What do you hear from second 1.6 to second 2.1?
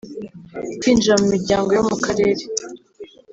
yo mu